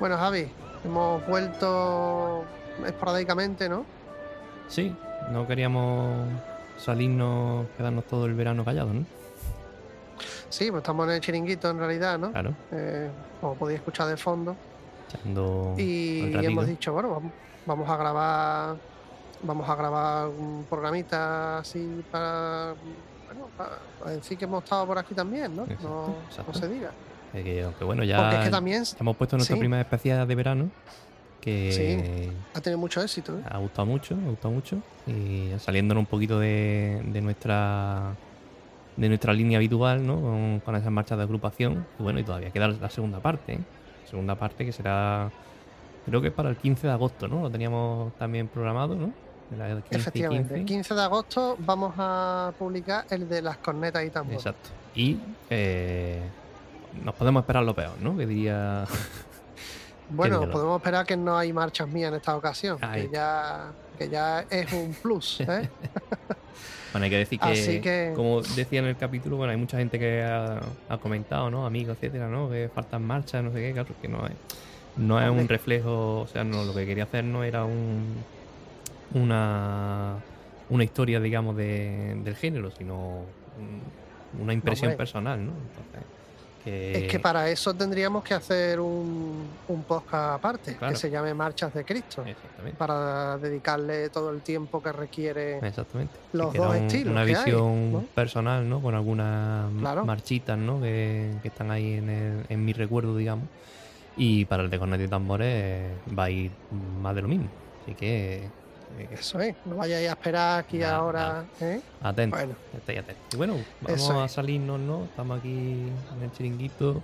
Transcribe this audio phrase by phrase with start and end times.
[0.00, 0.48] Bueno, Javi,
[0.82, 2.42] hemos vuelto
[2.86, 3.84] esporádicamente, ¿no?
[4.66, 4.96] Sí,
[5.30, 6.26] no queríamos
[6.78, 9.04] salirnos, quedarnos todo el verano callados, ¿no?
[10.48, 12.32] Sí, pues estamos en el chiringuito en realidad, ¿no?
[12.32, 12.54] Claro.
[12.72, 13.10] Eh,
[13.42, 14.56] como podéis escuchar de fondo.
[15.06, 17.32] Echando Y hemos dicho, bueno, vamos,
[17.66, 18.76] vamos a grabar
[19.42, 22.74] vamos a grabar un programita así para
[23.26, 25.64] bueno, para, decir que hemos estado por aquí también, ¿no?
[25.64, 26.14] Exacto,
[26.46, 26.90] no, se diga.
[27.32, 29.60] Que, aunque bueno, ya Porque es que también hemos puesto nuestra sí.
[29.60, 30.70] primera especial de verano
[31.40, 33.42] que ha tenido mucho éxito, ¿eh?
[33.48, 38.14] ha gustado mucho, ha gustado mucho y saliéndonos un poquito de, de nuestra
[38.96, 40.20] de nuestra línea habitual, ¿no?
[40.20, 43.60] Con, con esas marchas de agrupación y bueno, y todavía queda la segunda parte, ¿eh?
[44.10, 45.30] segunda parte que será
[46.04, 47.42] creo que para el 15 de agosto, ¿no?
[47.42, 49.12] Lo teníamos también programado, ¿no?
[49.50, 50.74] De la 15 y Efectivamente, el 15.
[50.74, 54.40] 15 de agosto vamos a publicar el de las cornetas y tambores.
[54.40, 54.70] Exacto.
[54.94, 56.20] Y eh,
[57.04, 58.16] nos podemos esperar lo peor, ¿no?
[58.16, 58.84] Que diría.
[60.12, 63.02] Bueno, podemos esperar que no hay marchas mías en esta ocasión, Ahí.
[63.06, 65.68] que ya, que ya es un plus, ¿eh?
[66.90, 69.78] Bueno, hay que decir que, Así que- como decía en el capítulo, bueno, hay mucha
[69.78, 71.64] gente que ha, ha comentado, ¿no?
[71.64, 72.50] Amigos, etcétera, ¿no?
[72.50, 74.32] Que faltan marchas, no sé qué, claro, que no es,
[74.96, 78.16] no es un reflejo, o sea, no, lo que quería hacer no era un
[79.14, 80.16] una
[80.70, 82.96] una historia, digamos, de, del género, sino
[83.58, 84.96] un- una impresión Hombre.
[84.98, 85.52] personal, ¿no?
[85.52, 86.02] Entonces,
[86.64, 90.92] que, Es que para eso tendríamos que hacer un, un podcast aparte, Claro.
[90.92, 92.24] que se llame Marchas de Cristo,
[92.78, 95.58] para dedicarle todo el tiempo que requiere.
[95.66, 96.14] Exactamente.
[96.32, 98.00] los Que dos un- estilos Una que hay, visión ¿no?
[98.14, 98.80] personal, ¿no?
[98.80, 100.04] Con algunas Claro.
[100.04, 100.80] marchitas, ¿no?
[100.80, 103.46] Que, que están ahí en, el- en mi recuerdo, digamos.
[104.16, 106.50] Y para el de cornet y tambores va a ir
[107.00, 107.48] más de lo mismo.
[107.82, 108.48] Así que
[109.12, 111.44] Eso es, no vayáis a esperar aquí ahora.
[111.60, 111.80] ¿eh?
[112.02, 112.38] atentos.
[112.38, 113.24] Bueno, estéis atentos.
[113.32, 115.04] Y bueno, vamos Eso a salirnos, ¿no?
[115.04, 117.02] Estamos aquí en el chiringuito.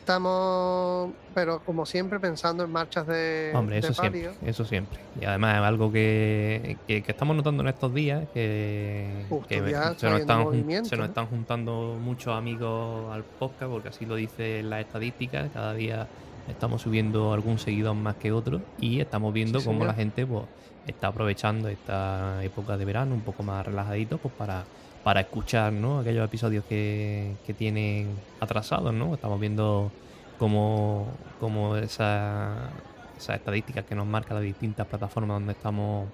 [0.00, 4.98] estamos, pero como siempre, pensando en marchas de, Hombre, de eso siempre, eso siempre.
[5.20, 10.20] Y además es algo que, que- que estamos notando en estos días, que, se, nos
[10.20, 10.46] están,
[10.84, 11.04] se nos ¿no?
[11.04, 16.06] están juntando muchos amigos al podcast, porque así lo dicen las estadísticas, cada día
[16.48, 19.88] estamos subiendo algún seguidor más que otro y estamos viendo Sí, cómo señor.
[19.88, 20.44] la gente pues,
[20.86, 24.64] está aprovechando esta época de verano un poco más relajadito pues, para,
[25.04, 25.98] para escuchar ¿no?
[26.00, 28.08] aquellos episodios que, que tienen
[28.40, 28.92] atrasados.
[28.92, 29.14] ¿no?
[29.14, 29.90] Estamos viendo
[30.38, 31.06] cómo,
[31.38, 32.70] cómo esa-
[33.16, 36.08] esas estadísticas que nos marcan las distintas plataformas donde estamos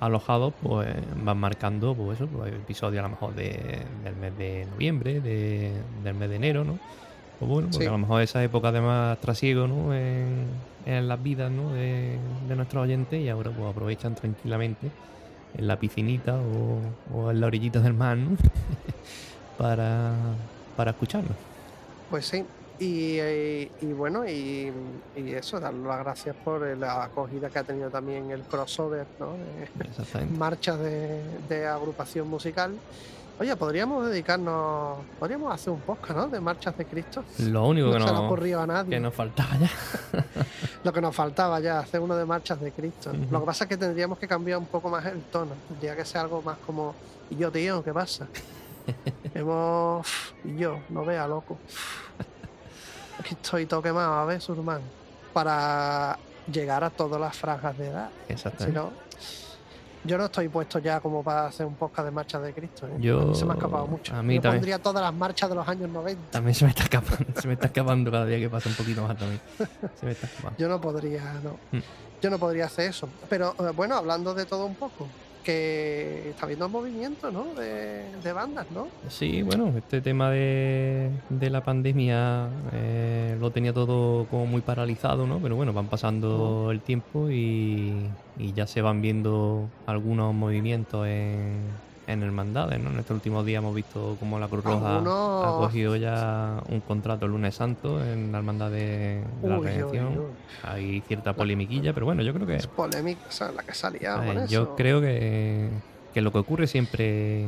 [0.00, 0.86] alojados pues
[1.24, 5.72] van marcando pues eso pues, episodios a lo mejor de- del mes de noviembre de-
[6.04, 6.78] del mes de enero no
[7.38, 7.88] pues bueno porque Sí.
[7.88, 10.46] a lo mejor esa época de más trasiego no en,
[10.86, 11.72] en las vidas ¿no?
[11.72, 12.18] de,
[12.48, 14.90] de nuestros oyentes y ahora pues aprovechan tranquilamente
[15.56, 16.80] en la piscinita o,
[17.16, 18.36] o en la orillita del mar ¿no?
[19.58, 20.12] para
[20.76, 21.32] para escucharnos
[22.10, 22.44] Pues sí.
[22.80, 24.70] Y, eh, y bueno, y,
[25.16, 29.32] y eso, dar las gracias por la acogida que ha tenido también el crossover, ¿no?
[29.32, 32.70] De marchas de, de agrupación musical.
[33.40, 36.26] Oye, podríamos dedicarnos, podríamos hacer un podcast, ¿no?
[36.28, 37.22] De marchas de Cristo.
[37.38, 38.90] lo único No que se le ha nos ocurrido a nadie.
[38.90, 39.70] que nos faltaba ya
[40.84, 43.12] Lo que nos faltaba ya, hacer uno de marchas de Cristo.
[43.30, 45.52] Lo que pasa es que tendríamos que cambiar un poco más el tono.
[45.68, 46.94] Tendría que ser algo más como,
[47.30, 48.26] y yo, tío, ¿qué pasa?
[49.34, 50.06] Hemos.
[50.44, 51.58] Y yo, no vea, loco.
[53.30, 54.80] Estoy todo quemado, a ver, Surman.
[55.32, 56.18] Para
[56.50, 58.08] llegar a todas las franjas de edad.
[58.26, 58.90] Si exactamente no,
[60.08, 62.86] yo no estoy puesto ya como para hacer un podcast de marchas de Cristo.
[62.88, 62.96] ¿eh?
[62.98, 64.14] Yo- A mí se me ha escapado mucho.
[64.14, 64.60] a mí yo también.
[64.60, 66.30] pondría todas las marchas de los años 90.
[66.30, 69.06] También se me está escapando, se me está escapando cada día que pasa un poquito
[69.06, 69.40] más también.
[69.94, 70.58] Se me está escapando.
[70.58, 71.50] Yo no podría, no.
[71.78, 71.82] Mm.
[72.20, 73.08] Yo no podría hacer eso.
[73.28, 75.06] Pero eh, bueno, hablando de todo un poco,
[75.44, 77.54] que está habiendo movimiento, ¿no?
[77.54, 78.88] De, de bandas, ¿no?
[79.08, 85.26] Sí, bueno, este tema de, de la pandemia eh, lo tenía todo como muy paralizado,
[85.26, 85.38] ¿no?
[85.38, 87.94] Pero bueno, van pasando el tiempo y,
[88.38, 91.56] y ya se van viendo algunos movimientos en,
[92.06, 92.90] en hermandades, ¿no?
[92.90, 96.80] En estos últimos días hemos visto cómo la Cruz Roja Algunos- ha cogido ya un
[96.80, 100.06] contrato el lunes santo en la hermandad de, de la Uy, uy, Redención.
[100.18, 100.24] uy.
[100.62, 104.16] Hay cierta polemiquilla, pero bueno, yo creo que Es polémica, o sea, la que salía
[104.44, 104.46] eso.
[104.52, 105.68] yo creo que,
[106.12, 107.46] que lo que ocurre siempre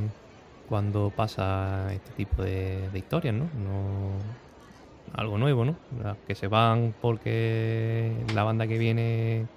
[0.68, 3.44] cuando pasa este tipo de, de historias, ¿no?
[3.44, 4.10] No
[5.12, 5.78] algo nuevo, ¿no?
[5.90, 9.48] Las que se van porque la banda que viene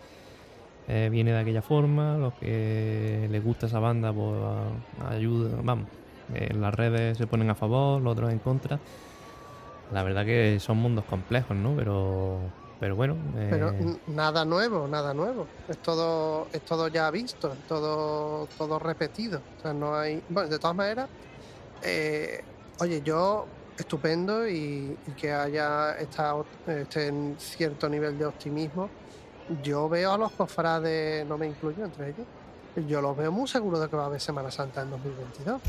[0.88, 4.42] eh, viene de aquella forma, los que les gusta esa banda, pues
[5.00, 5.90] ayuda, vamos,
[6.30, 8.82] en las redes se ponen a favor, los otros en contra.
[9.90, 11.76] La verdad que son mundos complejos, ¿no?
[11.76, 13.18] Pero, pero bueno.
[13.50, 15.52] Pero eh, n- nada nuevo, nada nuevo.
[15.68, 19.40] Es todo, es todo ya visto, es todo, todo repetido.
[19.56, 20.24] O sea, no hay.
[20.28, 21.10] Bueno, de todas maneras,
[21.82, 22.40] eh,
[22.80, 26.36] oye, yo estupendo y, y que haya esta,
[26.68, 28.90] este cierto nivel de optimismo.
[29.62, 32.26] Yo veo a los cofrades, no me incluyo entre ellos,
[32.88, 35.62] yo los veo muy seguros de que va a haber Semana Santa en 2022.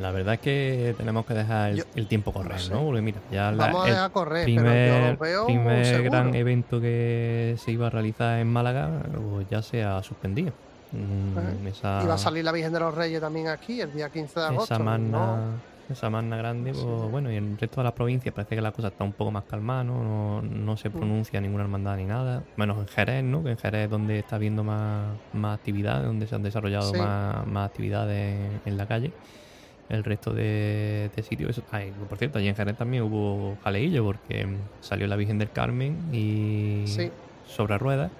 [0.00, 2.72] La verdad es que tenemos que dejar el, Yo- el tiempo correr, no sé.
[2.74, 2.84] ¿no?
[2.86, 6.34] Porque mira, ya la- Vamos a dejar correr, pero yo primer, los veo primer gran
[6.34, 8.90] evento que se iba a realizar en Málaga
[9.30, 10.52] pues ya se ha suspendido.
[10.92, 14.40] Mm, esa, va a salir la Virgen de los Reyes también aquí el día 15
[14.40, 14.74] de agosto.
[14.74, 15.75] esa magna, ¿no?
[15.90, 18.72] Esa magna grande, pues, bueno, y en el resto de las provincias parece que la
[18.72, 20.02] cosa está un poco más calmada, ¿no?
[20.02, 23.42] No, no se pronuncia ninguna hermandad ni nada, menos en Jerez, ¿no?
[23.44, 26.98] Que en Jerez es donde está habiendo más, más actividad, donde se han desarrollado Sí.
[26.98, 29.12] más, más actividades en, en la calle.
[29.88, 34.44] El resto de, de sitios, ay, por cierto, allí en Jerez también hubo jaleillo porque
[34.80, 37.08] salió la Virgen del Carmen y Sí.
[37.44, 38.10] sobre ruedas.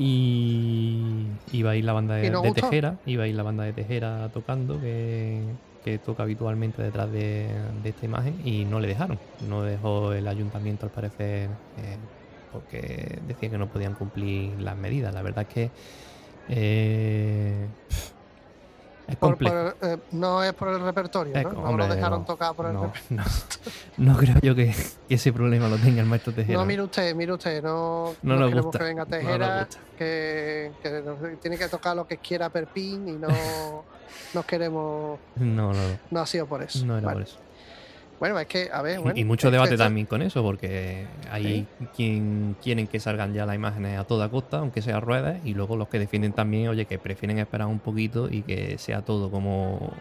[0.00, 2.52] Y iba a ir la banda de, ¿Y no de?
[2.52, 5.42] Tejera, iba a ir la banda de Tejera tocando, que,
[5.96, 7.48] toca habitualmente detrás de,
[7.82, 9.18] de esta imagen, y no le dejaron.
[9.48, 11.48] No dejó el ayuntamiento al parecer,
[11.78, 11.96] eh,
[12.52, 15.14] porque decía que no podían cumplir las medidas.
[15.14, 15.70] La verdad es que
[16.50, 17.66] eh,
[19.08, 19.74] es Por- complejo.
[19.80, 21.52] por, eh, no es por el repertorio, ¿no?
[21.52, 23.24] No hombre, lo dejaron no, tocar por el no, repertorio.
[23.96, 24.74] no, creo yo que,
[25.08, 26.58] que ese problema lo tenga el maestro Tejera.
[26.58, 30.72] No, mire usted, mire usted, no, queremos gusta, que venga Tejera, que,
[31.40, 33.28] tiene que tocar lo que quiera Perpín y no
[34.34, 36.84] nos queremos, No, no, no ha sido por eso.
[36.84, 37.38] no era por eso.
[38.20, 41.66] Bueno, es que, a ver, bueno, y mucho debate también con eso, porque hay
[41.96, 45.76] quien quieren que salgan ya las imágenes a toda costa, aunque sea ruedas, y luego
[45.76, 49.92] los que defienden también, oye, que prefieren esperar un poquito y que sea todo como,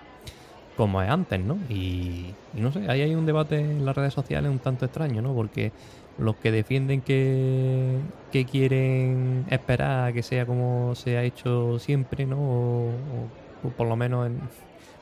[0.75, 1.57] como es antes, ¿no?
[1.69, 5.21] Y, y no sé, ahí hay un debate en las redes sociales un tanto extraño,
[5.21, 5.33] ¿no?
[5.33, 5.71] Porque
[6.19, 7.99] los que defienden que,
[8.31, 12.37] que quieren esperar a que sea como se ha hecho siempre, ¿no?
[12.39, 14.39] O, o- o por lo menos en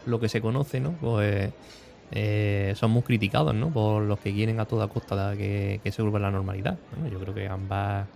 [0.06, 0.92] lo que se conoce, ¿no?
[1.02, 1.52] Pues
[2.12, 3.70] eh, son muy criticados, ¿no?
[3.70, 6.78] Por los que quieren a toda costa que, se vuelva la normalidad.
[7.12, 8.08] Yo creo que ambas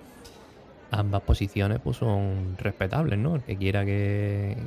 [0.91, 3.35] ambas posiciones pues son respetables, ¿no?
[3.35, 4.57] El que quiera que,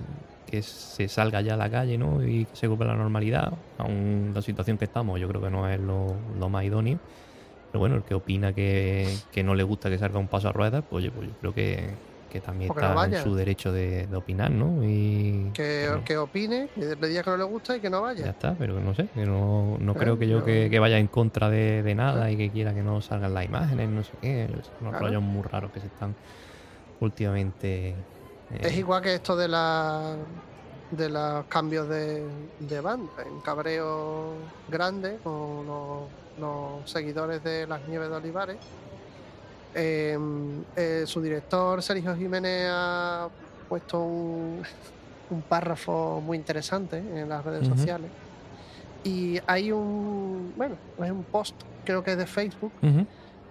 [0.46, 2.22] que se salga ya a la calle, ¿no?
[2.26, 5.68] Y que se vuelva la normalidad, aún la situación que estamos, yo creo que no
[5.68, 6.98] es lo, lo más idóneo.
[7.70, 10.52] Pero bueno, el que opina que, que no le gusta que salga un paso a
[10.52, 11.90] ruedas, pues, oye, pues yo creo que,
[12.32, 14.82] que también Porque no está en su derecho de, de opinar, ¿no?
[14.82, 18.02] Y que, bueno, que opine, le diga que no le gusta y que no ya
[18.02, 18.30] vaya.
[18.30, 21.08] está, pero no sé, que no, no Eh, creo que yo que, que vaya en
[21.08, 24.46] contra de, de nada y que quiera que no salgan las imágenes, no sé qué,
[24.48, 25.06] son unos Claro.
[25.06, 26.14] rollos muy raros que se están
[27.00, 27.90] últimamente...
[27.90, 30.16] eh, Es igual que esto de la
[30.90, 32.22] de los cambios de,
[32.60, 34.34] de banda, en cabreo
[34.68, 36.02] grande con los,
[36.38, 38.56] los seguidores de las Nieves de Olivares.
[39.74, 40.18] Eh,
[40.76, 43.28] eh, su director Sergio Jiménez ha
[43.68, 44.62] puesto un,
[45.30, 48.10] un párrafo muy interesante en las redes sociales
[49.04, 51.54] y hay un bueno es un post
[51.84, 52.72] creo que es de Facebook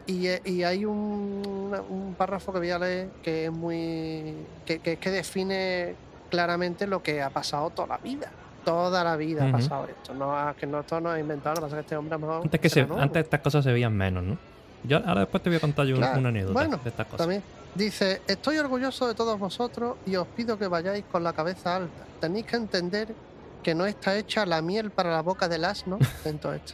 [0.07, 4.33] y, eh, y hay un, párrafo que voy a leer que es muy.
[4.65, 5.95] que, que, que define
[6.29, 8.29] claramente lo que ha pasado toda la vida.
[8.65, 10.13] Toda la vida ha pasado esto.
[10.13, 12.15] No, ha- que no, esto no es inventado, lo que pasa es que este hombre
[12.15, 14.37] a lo mejor Antes, que se, antes estas cosas se veían menos, ¿no?
[14.83, 17.19] Yo ahora después te voy a contar yo Claro, una anécdota bueno, de estas cosas.
[17.19, 17.43] También
[17.75, 22.05] dice: Estoy orgulloso de todos vosotros y os pido que vayáis con la cabeza alta.
[22.19, 23.13] Tenéis que entender
[23.61, 26.73] que no está hecha la miel para la boca del asno en todo esto.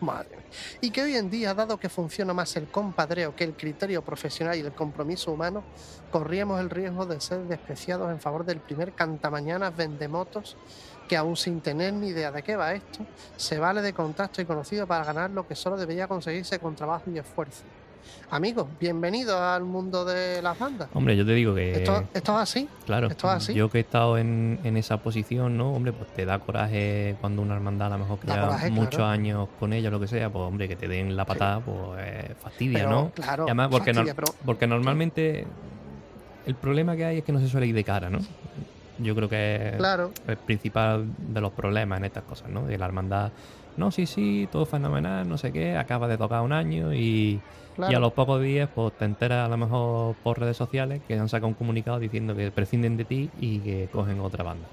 [0.00, 0.38] Madre.
[0.80, 4.56] Y que hoy en día, dado que funciona más el compadreo que el criterio profesional
[4.56, 5.62] y el compromiso humano,
[6.10, 10.56] corríamos el riesgo de ser despreciados en favor del primer cantamañanas vendemotos
[11.10, 13.04] que aún sin tener ni idea de qué va esto,
[13.36, 17.10] se vale de contacto y conocido para ganar lo que solo debería conseguirse con trabajo
[17.12, 17.64] y esfuerzo.
[18.30, 20.88] Amigos, bienvenidos al mundo de las bandas.
[20.94, 21.72] Hombre, yo te digo que...
[21.72, 22.68] Esto, esto es así.
[22.86, 23.54] Claro, ¿Esto es así?
[23.54, 25.72] yo que he estado en, en esa posición, ¿no?
[25.72, 28.70] Hombre, pues te da coraje cuando una hermandad a lo mejor que Da lleva coraje,
[28.70, 29.06] muchos claro.
[29.06, 31.76] años con ella o lo que sea, pues hombre, que te den la patada, pues
[31.98, 33.10] eh, fastidia, Pero, ¿no?
[33.10, 35.44] claro, Y además, porque, fastidia, pero- porque normalmente
[36.46, 38.20] el problema que hay es que no se suele ir de cara, ¿no?
[39.02, 42.66] Yo creo que Claro, es el principal de los problemas en estas cosas, ¿no?
[42.66, 43.30] De la hermandad,
[43.76, 47.40] no, sí, sí, todo fenomenal, no sé qué, acaba de tocar un año y,
[47.76, 47.92] claro.
[47.92, 51.14] y a los pocos días, pues te enteras a lo mejor por redes sociales que
[51.18, 54.66] han sacado un comunicado diciendo que prescinden de ti y que cogen otra banda.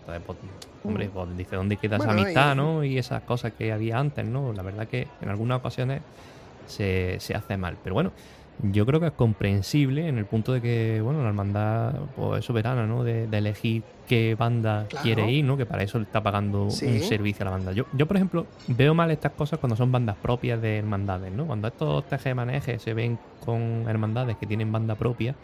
[0.00, 0.38] Entonces, pues,
[0.84, 2.84] hombre, pues dice, ¿dónde queda esa amistad, y- no?
[2.84, 4.52] Y esas cosas que había antes, ¿no?
[4.52, 6.02] La verdad que en algunas ocasiones
[6.66, 7.76] se, se hace mal.
[7.82, 8.12] Pero bueno,
[8.58, 12.44] yo creo que es comprensible en el punto de que, bueno, la hermandad pues, es
[12.44, 13.02] soberana, ¿no?
[13.04, 15.02] De, de elegir qué banda Claro.
[15.02, 15.56] quiere ir, ¿no?
[15.56, 16.86] Que para eso le está pagando Sí.
[16.86, 17.72] un servicio a la banda.
[17.72, 21.46] Yo, yo, por ejemplo, veo mal estas cosas cuando son bandas propias de hermandades, ¿no?
[21.46, 25.34] Cuando estos TG-manejes se ven con hermandades que tienen banda propia,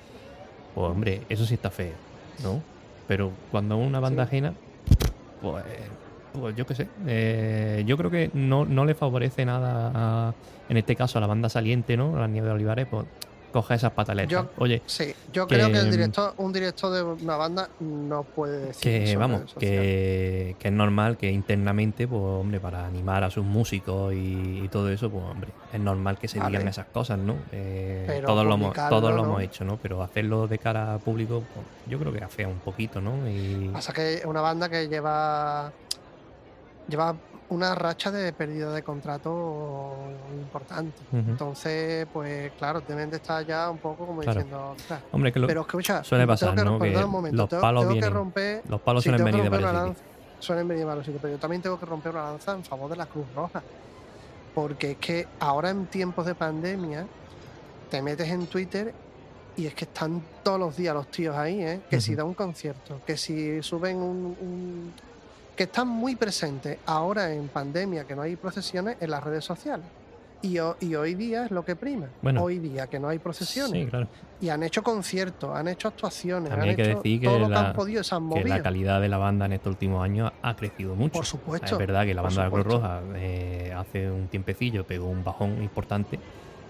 [0.74, 1.94] pues hombre, eso sí está feo,
[2.44, 2.60] ¿no?
[3.06, 4.28] Pero cuando una banda Sí.
[4.28, 4.54] ajena,
[5.40, 5.64] pues
[6.32, 6.88] Pues yo qué sé.
[7.06, 10.34] Eh, yo creo que no, no le favorece nada, a-
[10.68, 12.16] en este caso, a la banda saliente, ¿no?
[12.16, 13.06] A la Nieve de Olivares, pues
[13.52, 14.30] coge esas pataletas.
[14.30, 17.68] Yo- Oye, Sí, yo Que, creo que el mm, director, un director de una banda
[17.80, 22.86] no puede decir que eso vamos, que, que es normal que internamente, pues hombre, para
[22.86, 26.52] animar a sus músicos y, y todo eso, pues hombre, es normal que se Vale.
[26.58, 27.34] digan esas cosas, ¿no?
[27.50, 29.78] Eh, todos lo, hemos, todos lo hemos hecho, ¿no?
[29.82, 33.28] Pero hacerlo de cara al público, pues, yo creo que afea un poquito, ¿no?
[33.28, 35.72] Y Pasa que es una banda que lleva
[36.88, 37.14] lleva
[37.50, 39.94] una racha de pérdida de contrato
[40.32, 41.00] importante.
[41.12, 44.38] Entonces, pues claro, deben de estar ya un poco como Claro.
[44.40, 45.02] diciendo, "Ostras".
[45.12, 46.78] hombre, que lo- pero escucha, suele tengo pasar, que, ¿no?
[46.78, 49.36] Que un momento, los tengo, palos tengo que vienen- romper, los palos suelen tengo que
[49.36, 50.02] venir de varios lanza,
[50.38, 52.88] suelen venir de varios sitios, pero yo también tengo que romper una lanza en favor
[52.88, 53.62] de la Cruz Roja.
[54.54, 57.06] Porque es que ahora en tiempos de pandemia
[57.90, 58.92] te metes en Twitter
[59.56, 61.80] y es que están todos los días los tíos ahí, ¿eh?
[61.90, 64.92] Que si da un concierto, que si suben un, un-
[65.56, 69.86] que están muy presentes ahora en pandemia, que no hay procesiones en las redes sociales.
[70.42, 72.06] Y, ho- y hoy día es lo que prima.
[72.22, 72.42] Bueno.
[72.42, 73.72] hoy día que no hay procesiones.
[73.72, 74.06] Sí, claro.
[74.40, 77.38] Y han hecho conciertos, han hecho actuaciones, También han hay que hecho decir que todo
[77.40, 78.48] lo que la- han podido, se han Que movido.
[78.56, 81.12] la calidad de la banda en estos últimos años ha crecido mucho.
[81.12, 81.66] Por supuesto.
[81.66, 82.64] es verdad que la banda de la Cruz.
[82.72, 86.18] Roja eh, hace un tiempecillo pegó un bajón importante,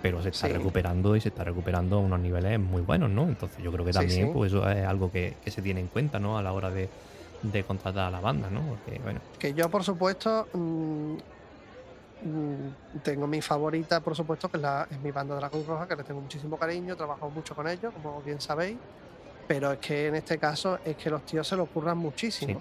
[0.02, 0.52] pero se está Sí.
[0.52, 3.22] recuperando y se está recuperando a unos niveles muy buenos, ¿no?
[3.28, 4.32] Entonces yo creo que Sí, también sí.
[4.34, 6.36] pues eso es algo que, que se tiene en cuenta, ¿no?
[6.38, 6.88] A la hora de,
[7.42, 8.60] de contratar a la banda, ¿no?
[8.60, 11.14] Porque, bueno, Que yo, por supuesto, mm,
[12.22, 15.66] mm, tengo mi favorita, por supuesto, que es, la, es mi banda de la Cruz
[15.66, 18.76] Roja, que le tengo muchísimo cariño, trabajo mucho con ellos, como bien sabéis.
[19.48, 22.60] Pero es que en este caso es que los tíos se lo ocurran muchísimo.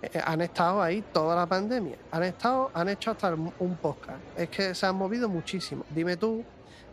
[0.00, 1.96] Eh, eh, han estado ahí toda la pandemia.
[2.10, 4.18] Han estado, han hecho hasta un podcast.
[4.36, 5.84] Es que se han movido muchísimo.
[5.90, 6.42] Dime tú,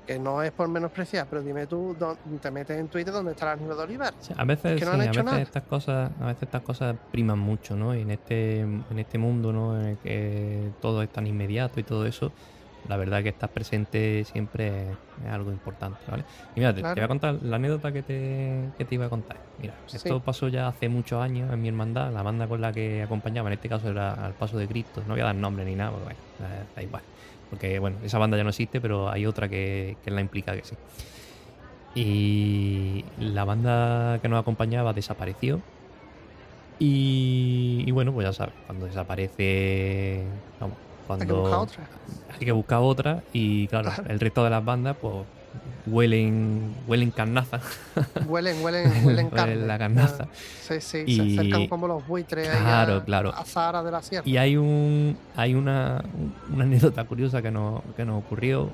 [0.09, 1.95] que no es por menospreciar, pero dime tú,
[2.41, 4.11] te metes en Twitter donde está la nieve de Olivar.
[4.19, 5.39] Sí, a veces, que no sí, han a veces nada.
[5.39, 7.95] estas cosas, a veces estas cosas priman mucho, ¿no?
[7.95, 9.79] Y en este, en este mundo, ¿no?
[9.79, 12.31] En el que todo es tan inmediato y todo eso,
[12.87, 16.23] la verdad que estar presente siempre es, algo importante, ¿vale?
[16.55, 19.37] Y mira, te, voy a contar la anécdota que te, que te iba a contar.
[19.59, 20.21] Mira, esto Sí.
[20.25, 23.53] pasó ya hace muchos años en mi hermandad, la banda con la que acompañaba, en
[23.53, 26.15] este caso era Al Paso de Cristo, no voy a dar nombre ni nada, porque
[26.39, 27.03] bueno, da igual.
[27.49, 30.63] Porque bueno, esa banda ya no existe, pero hay otra que, que la implica que
[30.63, 30.75] sí.
[31.95, 35.61] Y la banda que nos acompañaba desapareció.
[36.77, 40.23] Y, y bueno, pues ya sabes, cuando desaparece.
[40.59, 40.77] Vamos,
[41.07, 41.23] cuando.
[41.23, 41.89] Hay que buscar otra.
[42.39, 43.23] hay que buscar otra.
[43.33, 44.03] Y claro, Claro.
[44.09, 45.25] el resto de las bandas, pues
[45.85, 47.59] huelen, huelen carnaza.
[48.27, 49.55] Huelen, huelen, huelen carne.
[49.55, 50.23] la carnaza.
[50.23, 50.33] Ah,
[50.67, 53.33] Sí, sí, Y- se acercan como los buitres ahí Claro, a, claro.
[53.35, 54.27] a de la Sierra.
[54.27, 56.03] Y hay un hay una,
[56.53, 58.69] una anécdota curiosa que nos, que nos ocurrió.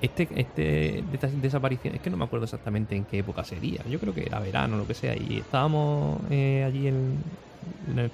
[0.00, 3.82] Este, este de esta desaparición, es que no me acuerdo exactamente en qué época sería.
[3.88, 5.14] Yo creo que era verano, lo que sea.
[5.16, 7.18] Y estábamos eh, allí en,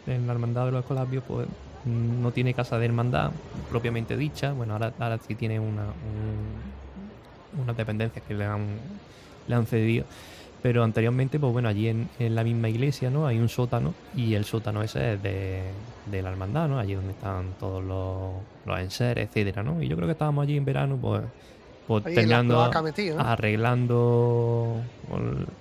[0.06, 1.46] en, la hermandad de los escolapios, pues
[1.86, 3.30] no tiene casa de hermandad
[3.70, 4.52] propiamente dicha.
[4.52, 6.77] Bueno, ahora, ahora sí tiene una, un-
[7.56, 8.66] unas dependencias que le han,
[9.46, 10.04] le han cedido.
[10.60, 13.26] Pero anteriormente, pues bueno, allí en, en la misma iglesia, ¿no?
[13.26, 15.62] Hay un sótano y el sótano ese es de,
[16.10, 16.78] de la hermandad, ¿no?
[16.80, 18.32] Allí donde están todos los,
[18.66, 19.80] los enseres, etcétera, ¿no?
[19.80, 21.22] Y yo creo que estábamos allí en verano, pues,
[21.86, 23.22] pues terminando, cloaca metido, ¿no?
[23.22, 24.82] arreglando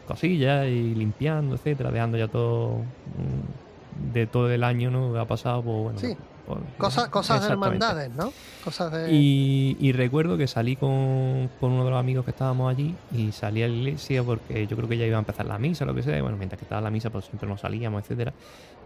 [0.07, 5.13] cosillas y limpiando, etcétera, dejando ya todo mm, de todo el año, ¿no?
[5.13, 5.99] Que ha pasado, pues bueno.
[5.99, 6.17] Sí.
[6.47, 8.31] Pues, Cosas, cosas de hermandades, ¿no?
[8.63, 9.11] Cosas de.
[9.13, 13.31] Y, y recuerdo que salí con, con uno de los amigos que estábamos allí y
[13.31, 15.93] salí a la iglesia porque yo creo que ya iba a empezar la misa, lo
[15.93, 16.17] que sea.
[16.17, 18.33] y Bueno, mientras que estaba la misa, pues siempre nos salíamos, etcétera.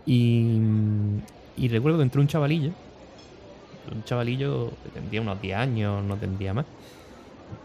[0.06, 0.60] Y,
[1.58, 2.72] y recuerdo que entró un chavalillo,
[3.94, 6.66] un chavalillo que tendría unos 10 años, no tendría más.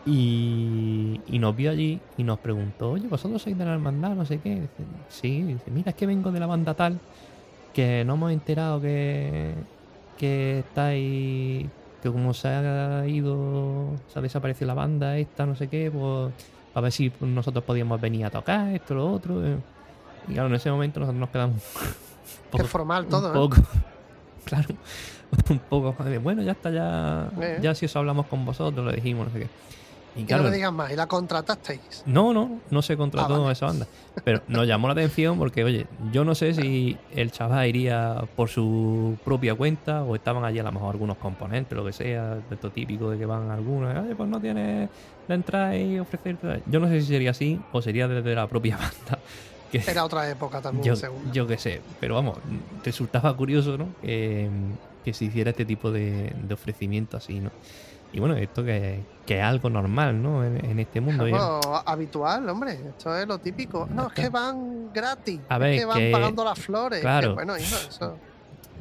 [0.05, 4.27] Y, y nos vio allí y nos preguntó, oye, vosotros sois de la hermandad, no
[4.27, 4.55] sé qué.
[4.61, 6.99] Dice, sí, dice, mira, es que vengo de la banda tal,
[7.73, 9.55] que no hemos enterado que,
[10.17, 11.67] que estáis,
[12.03, 16.33] que como se ha ido, se ha desaparecido la banda esta, no sé qué, pues
[16.75, 19.45] a ver si nosotros podíamos venir a tocar esto, lo otro.
[19.47, 19.57] eh.
[20.29, 23.39] Y claro, en ese momento nosotros nos quedamos un Qué poco, formal todo, un ¿eh?
[23.39, 23.57] poco,
[24.45, 24.69] claro,
[25.51, 27.59] un poco, bueno, ya está, ya, Eh.
[27.63, 29.49] ya si os hablamos con vosotros, lo dijimos, no sé qué.
[30.17, 32.03] Y Y no claro, me digas más, y la contratasteis.
[32.07, 33.53] no, no, no se contrató Ah, vale.
[33.53, 33.87] esa banda.
[34.25, 38.49] Pero nos llamó la atención porque, oye, yo no sé si el chaval iría por
[38.49, 42.71] su propia cuenta o estaban allí a lo mejor algunos componentes, lo que sea, esto
[42.71, 44.89] típico de que van algunos, oye, pues no tienes
[45.29, 46.63] la entrada y ofrecer.
[46.67, 49.19] Yo no sé si sería así o sería desde la propia banda.
[49.71, 51.21] Que Era otra época también, yo, seguro.
[51.33, 52.39] yo qué sé, pero vamos,
[52.85, 53.89] resultaba curioso, ¿no?
[54.01, 54.49] Que,
[55.05, 57.51] que se hiciera este tipo de, de ofrecimiento así, ¿no?
[58.17, 60.43] Y bueno, esto que, que es algo normal, ¿no?
[60.43, 61.27] En, en este mundo.
[61.85, 62.73] Habitual, hombre.
[62.73, 63.87] Esto es lo típico.
[63.93, 65.39] No, es que van gratis.
[65.51, 67.01] A ver, es que van que- pagando las flores.
[67.03, 67.29] claro.
[67.29, 68.17] Que bueno, hijo, eso.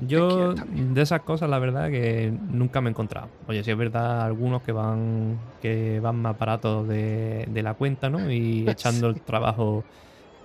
[0.08, 3.27] Yo de esas cosas la verdad que nunca me he encontrado.
[3.48, 8.10] Oye, si es verdad algunos que van que van más baratos de, de la cuenta,
[8.10, 8.32] ¿no?
[8.32, 9.84] Y echando el trabajo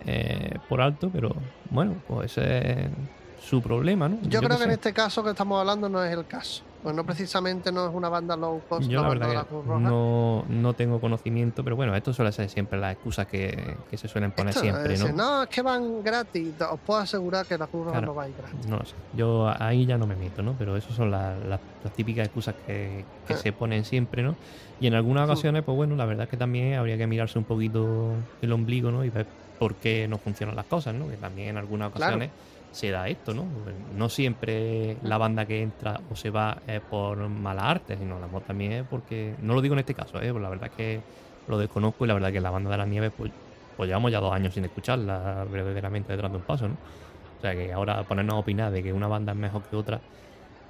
[0.05, 1.33] eh, por alto, pero
[1.71, 2.91] bueno, pues ese es
[3.41, 4.19] su problema, ¿no?
[4.23, 6.65] Yo, creo que, en este caso que estamos hablando no es el caso.
[6.83, 8.89] Pues no precisamente no es una banda low cost.
[8.89, 12.95] Yo la verdad que no, no, tengo conocimiento, pero bueno, esto suele ser siempre las
[12.95, 15.13] excusas que, que se suelen poner siempre, ¿no?
[15.13, 16.55] no, es que van gratis.
[16.71, 18.67] Os puedo asegurar que la Cruz Roja no va a ir gratis.
[18.67, 18.95] No lo sé.
[19.15, 20.55] Yo ahí ya no me meto, ¿no?
[20.59, 21.61] Pero eso son las, las,
[21.95, 24.37] típicas excusas que, que se ponen siempre, ¿no?
[24.81, 27.45] Y en algunas ocasiones, pues bueno, la verdad es que también habría que mirarse un
[27.45, 29.05] poquito el ombligo, ¿no?
[29.05, 29.27] Y ver
[29.59, 31.07] por qué no funcionan las cosas, ¿no?
[31.09, 32.31] Que también en algunas ocasiones
[32.73, 33.47] se da esto, ¿no?
[33.97, 38.21] No siempre la banda que entra o se va es por mala arte, sino a
[38.21, 40.31] lo mejor también es porque, no lo digo en este caso, ¿eh?
[40.31, 41.01] Pues la verdad es que
[41.49, 43.33] lo desconozco y la verdad es que la banda de la nieve, pues,
[43.77, 46.77] pues llevamos ya dos años sin escucharla verdaderamente detrás de un paso, ¿no?
[47.39, 50.01] O sea que ahora ponernos a opinar de que una banda es mejor que otra,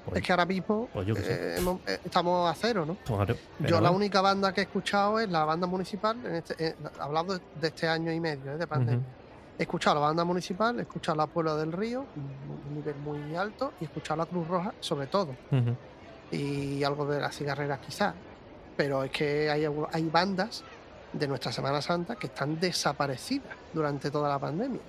[0.04, 2.96] pues es que ahora mismo pues eh, eh, estamos a cero, ¿no?
[3.66, 7.68] yo la única banda que he escuchado es la banda municipal, este, eh, hablando de
[7.68, 9.04] este año y medio de pandemia.
[9.60, 13.74] He escuchado la banda municipal, he escuchado la Puebla del Río, un nivel muy alto,
[13.78, 15.36] y he escuchado la Cruz Roja, sobre todo.
[16.30, 18.14] Y algo de las cigarreras quizás.
[18.74, 20.64] Pero es que hay, hay bandas
[21.12, 24.80] de nuestra Semana Santa que están desaparecidas durante toda la pandemia.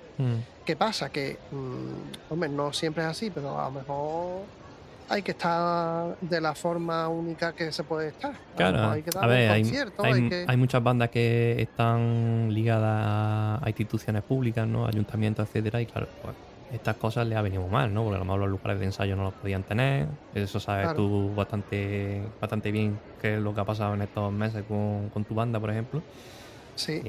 [0.64, 1.10] ¿Qué pasa?
[1.10, 4.40] Que, mm, hombre, no siempre es así, pero a lo mejor
[5.12, 8.32] hay que estar de la forma única que se puede estar.
[8.56, 14.66] Claro, hay que dar a ver, hay, muchas bandas que están ligadas a instituciones públicas,
[14.66, 14.86] ¿no?
[14.86, 16.34] ayuntamientos, etcétera, y claro, pues,
[16.72, 18.04] estas cosas les ha venido mal, ¿no?
[18.04, 20.08] Porque a lo mejor los lugares de ensayo no los podían tener.
[20.34, 24.64] Eso sabes tú bastante, bastante bien qué es lo que ha pasado en estos meses
[24.66, 26.02] con, con tu banda, por ejemplo.
[26.82, 27.00] Sí.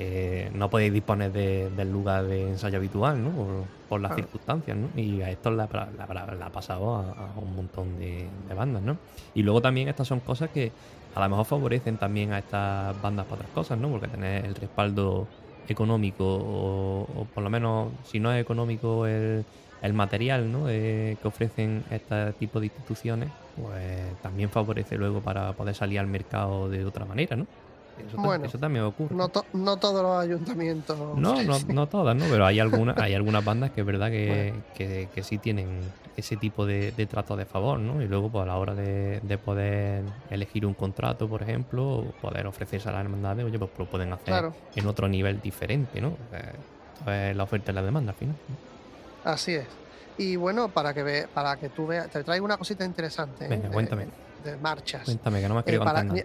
[0.53, 3.65] no podéis disponer del lugar de ensayo habitual, ¿no?
[3.89, 4.89] Por, las circunstancias, ¿no?
[4.99, 8.97] Y a esto le ha pasado a, un montón de, bandas, ¿no?
[9.33, 10.71] Y luego también estas son cosas que
[11.15, 13.89] a lo mejor favorecen también a estas bandas para otras cosas, ¿no?
[13.89, 15.27] Porque tener el respaldo
[15.67, 19.45] económico o, por lo menos, si no es económico, el,
[19.93, 20.67] material ¿no?
[20.67, 23.29] que ofrecen este tipo de instituciones,
[23.61, 27.47] pues también favorece luego para poder salir al mercado de otra manera, ¿no?
[27.97, 29.15] Eso, bueno, eso también ocurre.
[29.15, 30.97] No, no, todos los ayuntamientos.
[31.17, 32.25] No, no, no todas, ¿no?
[32.29, 35.79] Pero hay algunas, hay algunas bandas que es verdad que, que, sí tienen
[36.17, 38.01] ese tipo de, trato de favor, ¿no?
[38.01, 42.47] Y luego, pues a la hora de, poder elegir un contrato, por ejemplo, o poder
[42.47, 46.17] ofrecerse a las hermandades, oye, pues lo pueden hacer en otro nivel diferente, ¿no?
[47.07, 48.35] Eh, la oferta y la demanda al final.
[49.23, 49.65] Así es.
[50.17, 53.47] Y bueno, para que ve, para que tú veas, te traigo una cosita interesante.
[53.47, 53.71] Venga, ¿eh?
[53.71, 54.07] cuéntame.
[54.43, 55.05] De, marchas.
[55.05, 56.23] Cuéntame, que no me has querido eh, contar nada.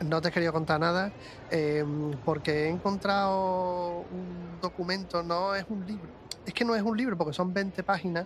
[0.00, 1.12] No te he querido contar nada
[1.50, 6.08] em, porque he encontrado un documento, no es un libro.
[6.46, 8.24] Es que no es un libro porque son 20 páginas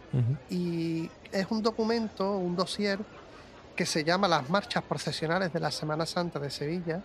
[0.49, 3.01] y es un documento, un dossier
[3.75, 7.03] que se llama Las marchas procesionales de la Semana Santa de Sevilla.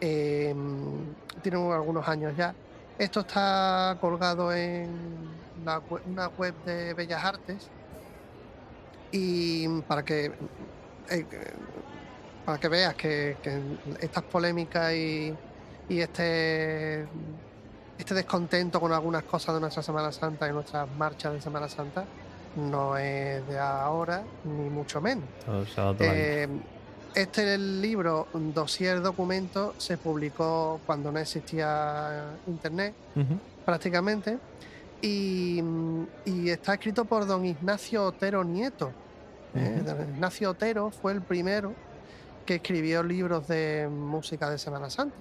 [0.00, 2.54] Em, tiene algunos años ya.
[2.98, 4.90] Esto está colgado en
[6.06, 7.70] una web de Bellas Artes
[9.10, 10.32] y para que
[11.10, 11.26] eh,
[12.48, 13.36] para que veas que,
[14.00, 15.34] estas polémicas y,
[15.90, 17.02] este,
[17.98, 22.06] este descontento con algunas cosas de nuestra Semana Santa y nuestras marchas de Semana Santa
[22.56, 25.26] no es de ahora, ni mucho menos.
[26.00, 26.48] Eh,
[27.14, 32.94] este libro, dossier documento, se publicó cuando no existía internet,
[33.66, 34.38] prácticamente,
[35.02, 35.62] y,
[36.46, 38.90] está escrito por don Ignacio Otero Nieto.
[39.54, 41.74] Eh, don Ignacio Otero fue el primero
[42.48, 45.14] que escribió libros de música de Semana Santa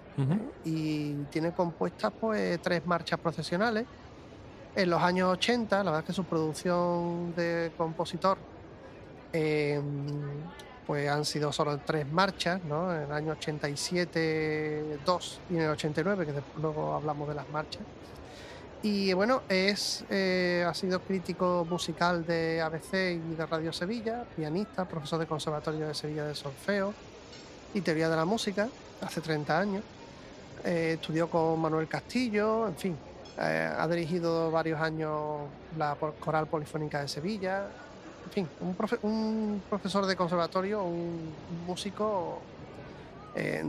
[0.63, 3.85] y tiene compuestas pues tres marchas procesionales.
[4.73, 8.37] En los años 80, la verdad es que su producción de compositor
[9.33, 9.83] em,
[10.85, 12.95] pues han sido solo tres marchas, ¿no?
[12.95, 17.49] En el año 87, dos y en el 89, que después luego hablamos de las
[17.49, 17.81] marchas.
[18.83, 24.85] Y bueno, es, eh, ha sido crítico musical de ABC y de Radio Sevilla, pianista,
[24.85, 26.93] profesor de Conservatorio de Sevilla de Solfeo,
[27.73, 28.67] y teoría de la música
[29.01, 29.83] hace 30 años.
[30.63, 32.97] Eh, estudió con Manuel Castillo, en fin,
[33.39, 35.41] eh, ha dirigido varios años
[35.77, 37.67] la Coral Polifónica de Sevilla,
[38.25, 38.47] en fin,
[39.01, 41.31] un, profesor de conservatorio, un,
[41.65, 42.39] músico
[43.35, 43.63] eh,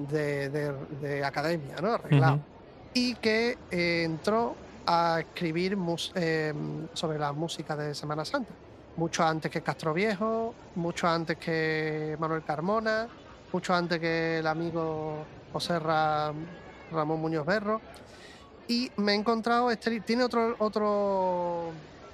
[1.01, 1.93] de, academia, ¿no?
[1.93, 2.41] Arreglado.
[2.95, 4.57] Y que entró
[4.87, 5.77] a escribir
[6.95, 8.51] sobre la música de Semana Santa.
[8.97, 13.07] Mucho antes que Castro Viejo, mucho antes que Manuel Carmona,
[13.53, 17.81] mucho antes que el amigo José Ramón Muñoz Berro.
[18.67, 21.71] Y me he encontrado, este, tiene otro, otro,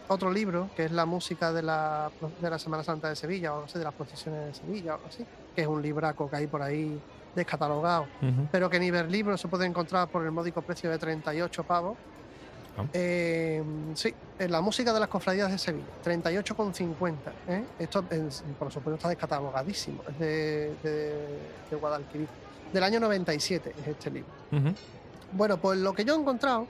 [0.07, 3.62] otro libro que es la música de la, de la Semana Santa de Sevilla, o
[3.62, 6.37] no sé, de las procesiones de Sevilla, o algo así, que es un libraco que
[6.37, 7.01] hay por ahí
[7.35, 8.07] descatalogado,
[8.53, 11.97] pero que ni ver libro se puede encontrar por el módico precio de 38 pavos.
[12.92, 13.62] Eh,
[13.94, 17.14] sí, en la música de las cofradías de Sevilla, 38,50.
[17.48, 17.64] ¿eh?
[17.78, 20.02] Esto, es- por supuesto, está descatalogadísimo.
[20.08, 21.14] Es de, de,
[21.70, 22.28] de Guadalquivir.
[22.72, 24.30] Del año 97 es este libro.
[25.32, 26.66] Bueno, pues lo que yo he encontrado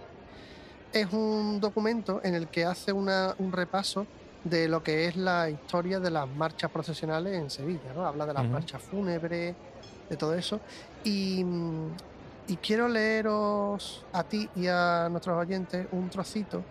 [0.93, 4.07] es un documento en el que hace una- un repaso
[4.45, 8.07] de lo que es la historia de las marchas procesionales en Sevilla, ¿no?
[8.07, 9.55] Habla de las marchas fúnebres,
[10.11, 10.61] de todo eso.
[11.03, 11.43] Y,
[12.47, 16.63] y quiero leeros a ti y a nuestros oyentes un trocito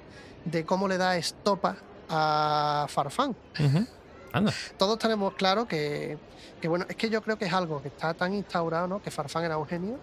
[0.46, 1.78] de cómo le da estopa
[2.10, 3.36] a Farfán.
[3.60, 3.86] Ujú.
[4.34, 4.52] Anda.
[4.78, 6.18] Todos tenemos claro que,
[6.60, 9.00] que, bueno, es que yo creo que es algo que está tan instaurado, ¿no?
[9.00, 10.00] Que Farfán era un genio,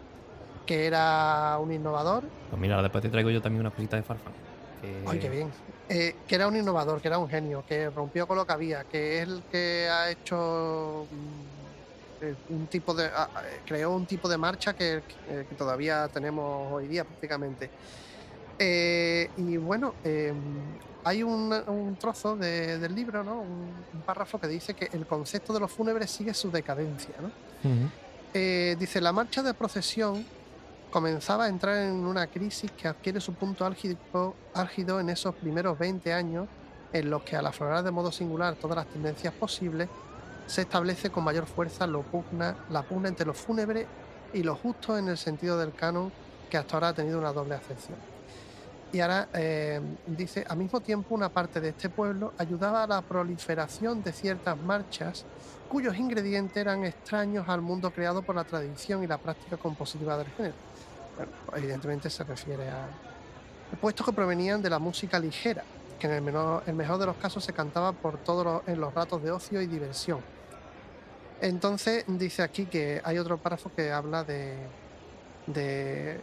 [0.67, 4.33] que era un innovador, Pues mira, después te traigo yo también una cosita de Farfán.
[4.81, 5.53] que- Ay, qué bien.
[5.89, 8.85] Eh, que era un innovador, que era un genio, que rompió con lo que había,
[8.85, 11.60] que es el que ha hecho mm,
[12.51, 13.07] un tipo de.
[13.15, 17.71] ah, eh, creó un tipo de marcha que, que- que todavía tenemos hoy día prácticamente.
[18.59, 20.33] Eh, y bueno, eh,
[21.05, 23.41] hay un, un trozo de- del libro, ¿no?
[23.41, 27.31] Un, un párrafo que dice que el concepto de los fúnebres sigue su decadencia, ¿no?
[28.35, 30.25] Eh, dice, la marcha de procesión
[30.91, 35.79] comenzaba a entrar en una crisis que adquiere su punto álgido, álgido en esos primeros
[35.79, 36.47] 20 años
[36.93, 39.89] en los que al aflorar de modo singular todas las tendencias posibles,
[40.51, 43.87] se establece con mayor fuerza la pugna entre lo fúnebre
[44.33, 46.11] y lo justo en el sentido del canon
[46.51, 47.97] que hasta ahora ha tenido una doble acepción.
[48.93, 53.01] Y ahora eh, dice, al mismo tiempo una parte de este pueblo ayudaba a la
[53.01, 55.25] proliferación de ciertas marchas
[55.69, 60.27] cuyos ingredientes eran extraños al mundo creado por la tradición y la práctica compositiva del
[60.33, 60.57] género.
[61.47, 62.89] Pues evidentemente se refiere a
[63.81, 65.63] puestos que provenían de la música ligera,
[65.97, 68.81] que en el, menor, el mejor de los casos se cantaba por todos los, en
[68.81, 70.40] los ratos de ocio y diversión.
[71.41, 74.55] Entonces dice aquí que hay otro párrafo que habla de,
[75.47, 76.21] de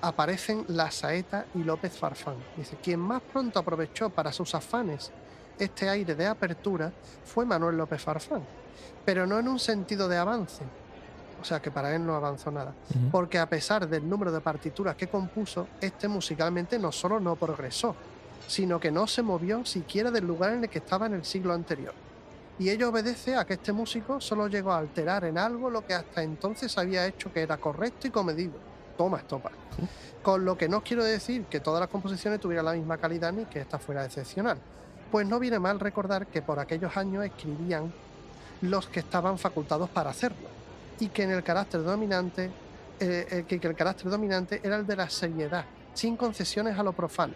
[0.00, 2.36] aparecen La Saeta y López Farfán.
[2.56, 5.12] Dice, quien más pronto aprovechó para sus afanes
[5.58, 6.92] este aire de apertura
[7.24, 8.42] fue Manuel López Farfán,
[9.04, 10.64] pero no en un sentido de avance,
[11.40, 12.72] o sea que para él no avanzó nada,
[13.12, 17.94] porque a pesar del número de partituras que compuso, este musicalmente no solo no progresó,
[18.48, 21.52] sino que no se movió siquiera del lugar en el que estaba en el siglo
[21.52, 21.94] anterior.
[22.58, 25.94] Y ello obedece a que este músico solo llegó a alterar en algo lo que
[25.94, 28.54] hasta entonces había hecho que era correcto y comedido.
[28.96, 29.50] Toma, estopa.
[30.22, 33.46] Con lo que no quiero decir que todas las composiciones tuvieran la misma calidad ni
[33.46, 34.58] que esta fuera excepcional.
[35.10, 37.92] Pues no viene mal recordar que por aquellos años escribían
[38.60, 40.48] los que estaban facultados para hacerlo
[41.00, 42.50] y que en el carácter dominante
[43.00, 46.84] eh, eh, que, que el carácter dominante era el de la seriedad, sin concesiones a
[46.84, 47.34] lo profano,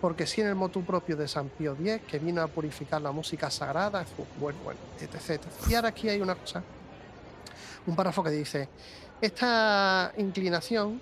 [0.00, 3.12] porque sí en el motu propio de San Pío X, que vino a purificar la
[3.12, 4.04] música sagrada,
[4.38, 5.42] bueno, bueno, etc, etc.
[5.68, 6.62] Y ahora aquí hay una cosa,
[7.86, 8.68] un párrafo que dice,
[9.20, 11.00] esta inclinación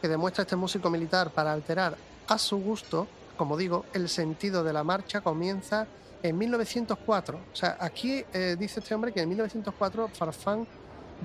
[0.00, 4.72] que demuestra este músico militar para alterar a su gusto, como digo, el sentido de
[4.72, 5.86] la marcha comienza
[6.22, 7.38] en 1904.
[7.52, 10.66] O sea, aquí eh, dice este hombre que en 1904 Farfán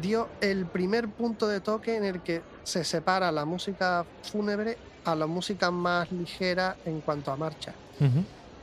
[0.01, 4.77] dio el primer punto de toque en el que se separa la música fúnebre
[5.08, 7.74] a la música más ligera en cuanto a marcha.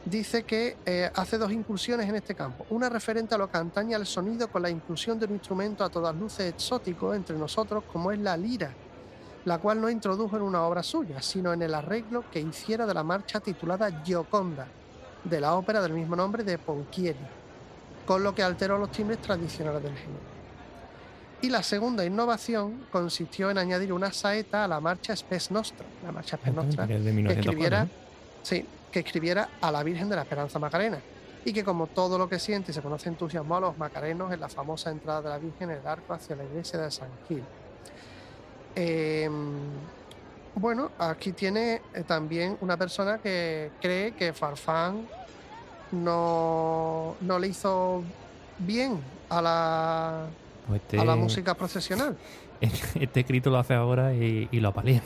[0.04, 2.66] Dice que eh, hace dos incursiones en este campo.
[2.68, 5.88] Una referente a lo que antaña al sonido con la inclusión de un instrumento a
[5.88, 8.70] todas luces exótico entre nosotros como es la lira,
[9.46, 12.92] la cual no introdujo en una obra suya, sino en el arreglo que hiciera de
[12.92, 14.66] la marcha titulada Gioconda,
[15.24, 17.26] de la ópera del mismo nombre de Ponchielli,
[18.06, 20.33] con lo que alteró los timbres tradicionales del género.
[21.44, 26.10] Y la segunda innovación consistió en añadir una saeta a la marcha Spes Nostra, la
[26.10, 27.88] marcha Spes Nostra, Que es de que 1904, escribiera,
[28.42, 31.00] sí, que escribiera a la Virgen de la Esperanza Macarena.
[31.44, 34.40] Y que como todo lo que siente y se conoce entusiasmó a los macarenos en
[34.40, 37.44] la famosa entrada de la Virgen en el arco hacia la iglesia de San Gil.
[38.74, 39.28] Eh,
[40.54, 45.06] bueno, aquí tiene eh, también una persona que cree que Farfán
[45.92, 48.02] no, no le hizo
[48.60, 50.26] bien a la,
[50.66, 52.16] Pues este, a la música procesional.
[52.60, 55.02] este escrito lo hace ahora y, y lo apalea.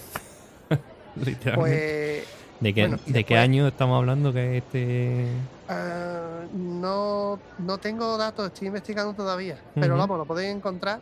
[1.16, 2.24] Literalmente.
[2.24, 5.26] Pues ¿De qué, bueno, ¿de qué año estamos hablando que este...?
[5.68, 9.58] Ah, no, no tengo datos, estoy investigando todavía.
[9.74, 10.98] Pero vamos, lo podéis encontrar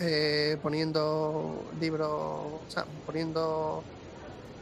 [0.00, 3.82] eh, poniendo libros, o sea, poniendo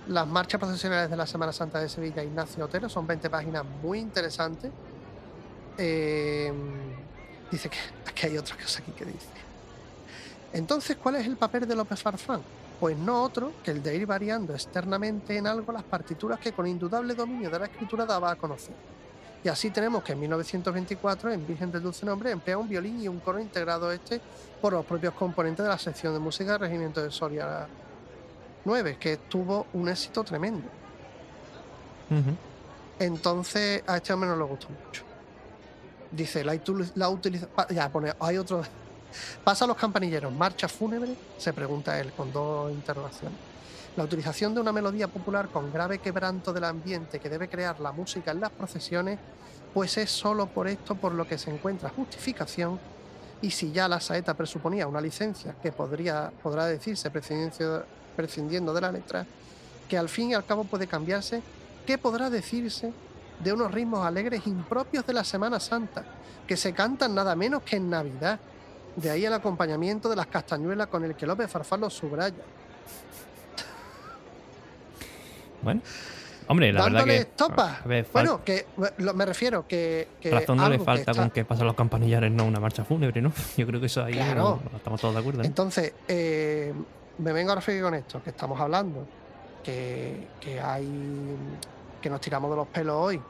[0.08, 2.88] las marchas procesionales de la Semana Santa de Sevilla, Ignacio Otero.
[2.88, 4.72] Son 20 páginas muy interesantes.
[5.78, 6.52] Eh,
[7.50, 9.28] dice que aquí hay otra cosa aquí que dice.
[10.52, 12.42] Entonces, ¿cuál es el papel de López Farfán?
[12.80, 16.66] pues no otro que el de ir variando externamente en algo las partituras que con
[16.66, 18.74] indudable dominio de la escritura daba a conocer.
[19.44, 23.08] Y así tenemos que en 1924, en Virgen del Dulce Nombre, emplea un violín y
[23.08, 24.20] un coro integrado este
[24.62, 27.66] por los propios componentes de la sección de música del Regimiento de Soria
[28.64, 30.68] 9, que tuvo un éxito tremendo.
[32.98, 35.09] Entonces, a este hombre no le gustó mucho.
[36.10, 36.58] Dice, la,
[36.94, 37.48] la utiliza...
[37.70, 38.62] Ya, pone, hay otro...
[39.42, 43.38] Pasa a los campanilleros, marcha fúnebre, se pregunta él con dos interrogaciones.
[43.96, 47.90] La utilización de una melodía popular con grave quebranto del ambiente que debe crear la
[47.90, 49.18] música en las procesiones,
[49.74, 52.78] pues es solo por esto por lo que se encuentra justificación
[53.42, 58.92] y si ya la saeta presuponía una licencia que podría, podrá decirse prescindiendo, de la
[58.92, 59.26] letra,
[59.88, 61.42] que al fin y al cabo puede cambiarse,
[61.86, 62.92] ¿qué podrá decirse
[63.42, 66.04] de unos ritmos alegres impropios de la Semana Santa,
[66.46, 68.38] que se cantan nada menos que en Navidad?
[68.96, 72.42] De ahí el acompañamiento de las castañuelas con el que López Farfán los subraya.
[75.62, 75.80] Bueno.
[76.48, 77.16] Hombre, la verdad que.
[77.18, 77.78] estopa.
[77.84, 78.66] a ver, Bueno, que
[78.98, 81.76] lo- me refiero que, que razón no le que falta está- con que pasan los
[81.76, 83.32] campanillares, no una marcha fúnebre, ¿no?
[83.56, 84.60] Yo creo que eso ahí Claro.
[84.64, 85.38] no- no estamos todos de acuerdo.
[85.40, 85.44] ¿no?
[85.44, 86.74] Entonces, eh,
[87.18, 89.06] me vengo a referir con esto, que estamos hablando,
[89.62, 90.88] que, que hay
[92.00, 93.20] que nos tiramos de los pelos hoy,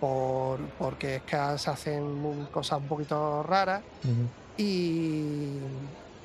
[0.00, 3.82] por, porque es que se hacen cosas un poquito raras,
[4.56, 5.58] y,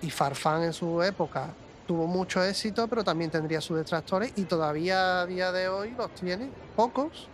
[0.02, 1.48] y Farfán en su época
[1.86, 6.12] tuvo mucho éxito, pero también tendría sus detractores, y todavía a día de hoy los
[6.12, 7.30] tiene, pocos,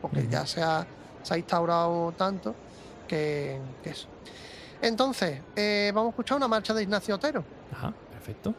[0.00, 0.86] porque ya se ha,
[1.22, 2.54] se ha instaurado tanto
[3.08, 4.06] que, que eso.
[4.82, 7.44] Entonces, eh, vamos a escuchar una marcha de Ignacio Otero.
[7.72, 8.54] Ajá, perfecto.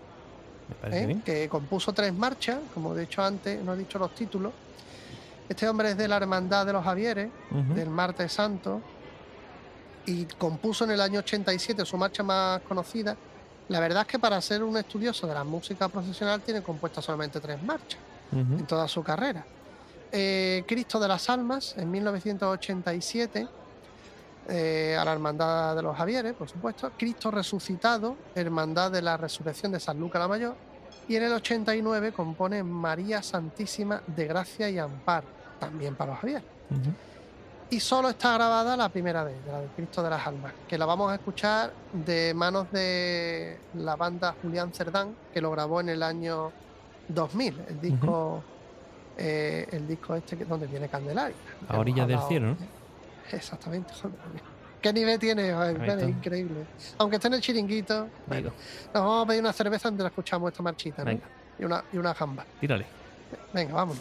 [0.84, 1.22] ¿Eh?
[1.24, 4.54] que compuso tres marchas, como he dicho antes, no he dicho los títulos.
[5.48, 7.30] Este hombre es de la Hermandad de los Javieres,
[7.76, 8.82] del Martes Santo,
[10.06, 13.16] y compuso en el año 87 su marcha más conocida.
[13.68, 17.40] La verdad es que para ser un estudioso de la música profesional tiene compuestas solamente
[17.40, 18.00] tres marchas
[18.32, 19.46] en toda su carrera.
[20.12, 23.48] Eh, Cristo de las Almas, en 1987,
[24.50, 26.92] eh, a la Hermandad de los Javieres, por supuesto.
[26.98, 30.56] Cristo Resucitado, Hermandad de la Resurrección de San Lucas la Mayor.
[31.08, 35.28] Y en el 89 compone María Santísima de Gracia y Amparo,
[35.60, 36.44] también para los Javieres.
[37.70, 40.78] Y solo está grabada la primera vez, de la de Cristo de las Almas, que
[40.78, 45.90] la vamos a escuchar de manos de la banda Julián Cerdán, que lo grabó en
[45.90, 46.52] el año
[47.08, 48.44] 2000, el disco,
[49.18, 51.36] eh, el disco este que, donde viene Candelaria.
[51.70, 52.81] A orillas del cielo, ¿no?
[53.38, 53.94] Exactamente.
[53.94, 54.16] joder.
[54.82, 55.54] ¿Qué nivel tiene?
[55.54, 56.66] Joder, es increíble.
[56.98, 58.52] Aunque esté en el chiringuito, bueno,
[58.94, 61.12] nos vamos a pedir una cerveza donde la escuchamos esta marchita, ¿no?
[61.12, 61.24] Venga.
[61.60, 62.46] Y una, y una jamba.
[62.60, 62.86] tírale.
[63.54, 63.98] Venga, vamos.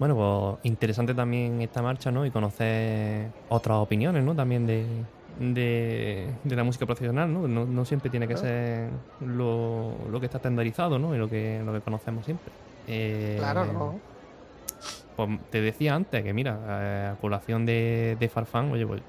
[0.00, 2.26] Bueno, pues interesante también esta marcha, ¿no?
[2.26, 4.34] Y conocer otras opiniones, ¿no?
[4.34, 4.86] También de,
[5.38, 7.46] de, la música profesional, ¿no?
[7.46, 8.88] No, siempre tiene que ser
[9.20, 11.14] lo, que está estandarizado, ¿no?
[11.14, 12.50] Y lo que, lo que conocemos siempre.
[12.88, 14.00] Eh, claro, no.
[15.16, 19.02] Pues te decía antes que, mira, eh, a colación de, de Farfán, oye, pues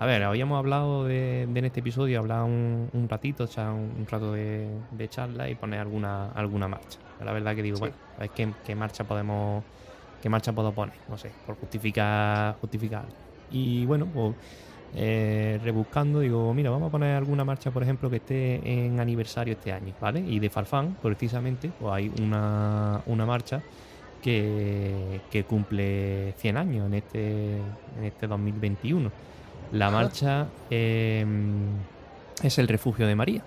[0.00, 4.32] a ver, habíamos hablado de, en este episodio, hablar un, un ratito, echar un, rato
[4.32, 4.68] de,
[5.08, 6.98] charla y poner alguna alguna marcha.
[7.24, 9.62] La verdad que digo, bueno, a qué, marcha podemos
[10.24, 13.04] qué marcha puedo poner, no sé, por justificar justificar.
[13.50, 14.34] Y bueno, pues
[14.94, 19.52] eh, rebuscando, digo, mira, vamos a poner alguna marcha, por ejemplo, que esté en aniversario
[19.52, 20.20] este año, ¿vale?
[20.20, 23.60] Y de Farfán, precisamente, pues hay una, una marcha
[24.22, 27.56] que, que cumple 100 años en este,
[27.98, 29.12] en este 2021.
[29.72, 31.66] La marcha em,
[32.42, 33.42] es el refugio de María,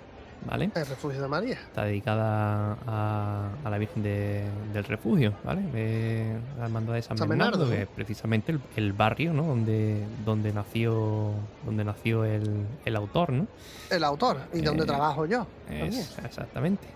[0.48, 0.72] ¿vale?
[0.74, 1.54] El refugio de María.
[1.54, 5.62] Está dedicada a, la Virgen del Refugio, ¿vale?
[5.72, 9.44] De la hermandad de San, Bernardo, que es precisamente el, barrio, ¿no?
[9.44, 11.32] Donde, donde nació,
[11.66, 13.48] donde nació el, autor, ¿no?
[13.90, 15.46] El autor, y donde eh, trabajo yo.
[15.70, 16.88] exactamente.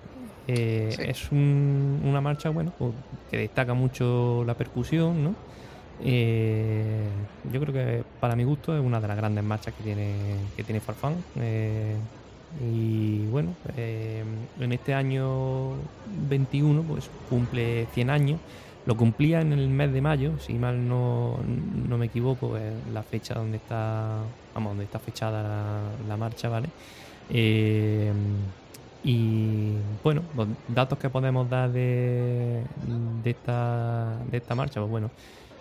[0.48, 2.94] Eh, es una marcha, bueno, pues,
[3.30, 5.36] que destaca mucho la percusión, ¿no?
[6.04, 7.08] Eh,
[7.52, 10.16] yo creo que para mi gusto es una de las grandes marchas que tiene,
[10.56, 11.16] que tiene Farfán.
[11.38, 11.96] Eh,
[12.60, 14.24] y bueno, eh,
[14.60, 15.74] en este año
[16.30, 18.40] 21 pues cumple 100 años.
[18.86, 21.38] Lo cumplía en el mes de mayo, si mal no,
[21.88, 24.18] no me equivoco, es la fecha donde está,
[24.56, 26.68] vamos, donde está fechada la, marcha, ¿vale?
[29.04, 29.74] y
[30.04, 32.64] bueno, los datos que podemos dar de,
[33.24, 35.12] de, esta, de esta marcha, pues bueno,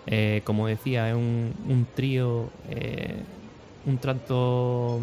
[0.07, 3.15] eh, como decía, es un, trío, eh,
[3.85, 4.99] un trato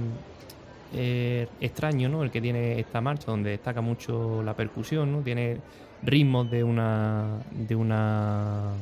[0.94, 2.22] eh, extraño, ¿no?
[2.22, 5.20] El que tiene esta marcha, donde destaca mucho la percusión, ¿no?
[5.20, 5.58] Tiene
[6.02, 8.72] ritmos de una de una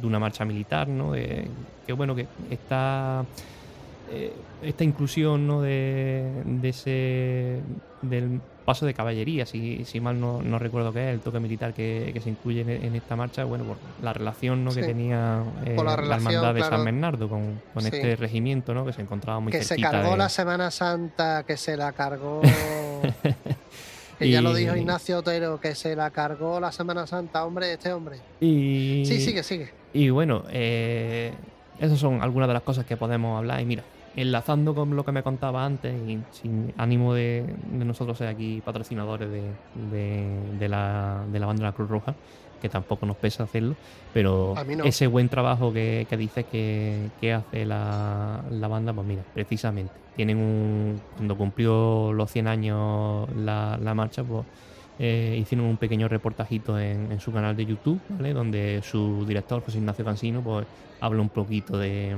[0.00, 1.12] de una marcha militar, ¿no?
[1.12, 3.24] que bueno que está
[4.62, 5.62] esta inclusión, ¿no?
[5.62, 7.60] De, de ese
[8.02, 8.40] del
[8.70, 12.16] paso de caballería, si, si mal no, no, recuerdo qué es, el toque militar que,
[12.22, 14.70] se incluye en, esta marcha, bueno, por la relación ¿no?
[14.70, 18.86] que tenía eh, la, hermandad de San Bernardo con, este regimiento ¿no?
[18.86, 22.42] que se encontraba muy Que se cargó la Semana Santa, que se la cargó...
[24.20, 27.92] que ya lo dijo Ignacio Otero, que se la cargó la Semana Santa, hombre, este
[27.92, 28.18] hombre.
[28.40, 29.02] Y...
[29.04, 29.72] Sí, sigue, sigue.
[29.92, 31.32] Y bueno, eh,
[31.80, 33.60] esas son algunas de las cosas que podemos hablar.
[33.62, 33.82] Y mira,
[34.16, 39.28] enlazando con lo que me contaba antes y sin ánimo de, nosotros ser aquí patrocinadores
[39.30, 42.14] de, la, de la banda de la Cruz Roja,
[42.60, 43.74] que tampoco nos pesa hacerlo,
[44.12, 44.54] pero
[44.84, 51.00] ese buen trabajo que, que dice que, hace la, banda, pues mira, precisamente, tienen un,
[51.16, 54.44] cuando cumplió los 100 años la, marcha, pues
[54.98, 58.34] eh, hicieron un pequeño reportajito en, en, su canal de YouTube, ¿vale?
[58.34, 60.66] donde su director, José Ignacio Cansino, pues
[61.00, 62.14] habla un poquito de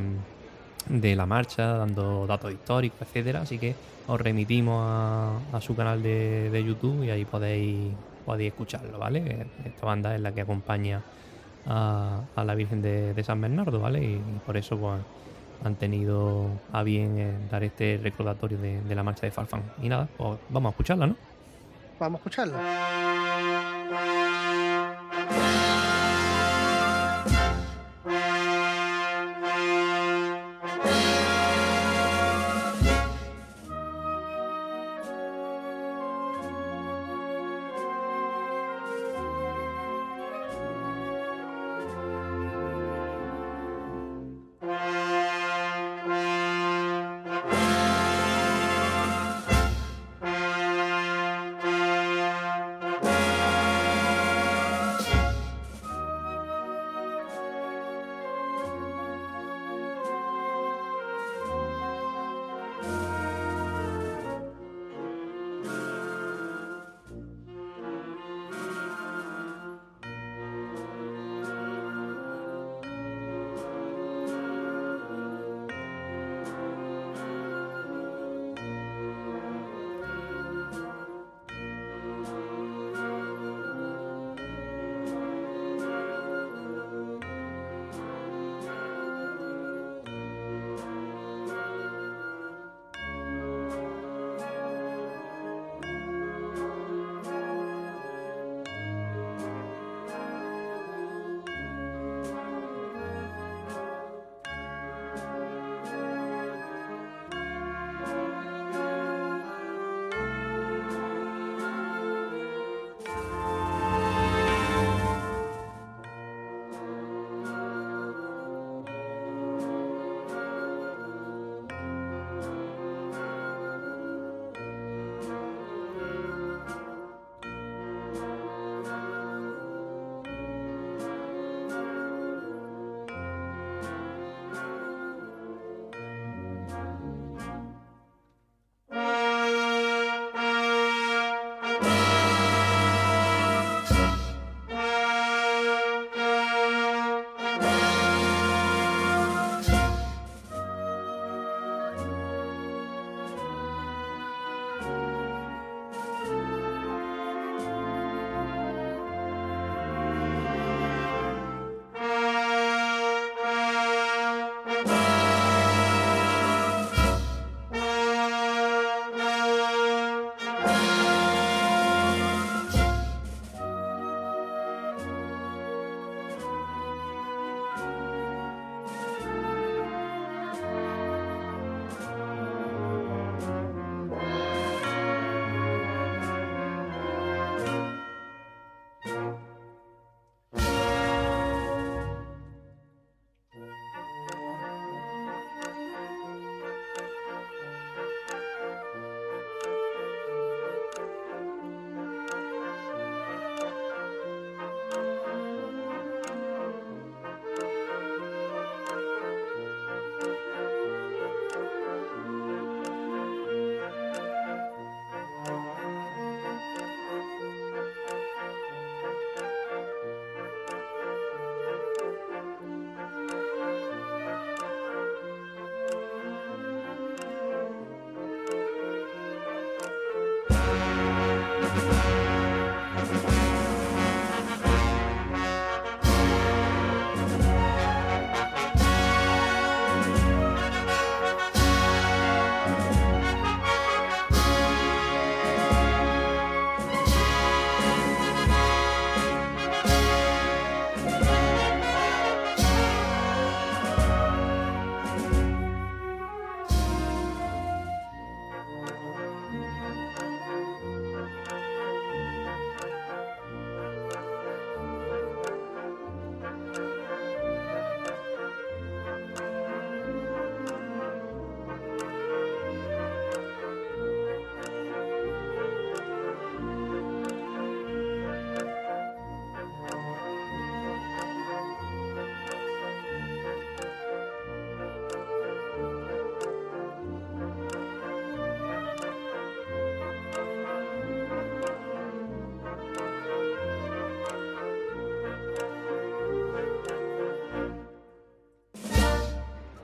[0.89, 3.43] de la marcha, dando datos históricos, etcétera.
[3.43, 3.75] Así que
[4.07, 7.93] os remitimos a, su canal de, YouTube y ahí podéis,
[8.25, 9.47] podéis escucharlo, ¿vale?
[9.65, 11.03] Esta banda es la que acompaña
[11.67, 14.03] a, la Virgen de, San Bernardo, ¿vale?
[14.03, 15.01] Y, por eso pues,
[15.65, 19.63] han tenido a bien eh, dar este recordatorio de, la marcha de Farfán.
[19.83, 21.17] Y nada, pues vamos a escucharla, ¿no?
[21.99, 23.22] Vamos a escucharla.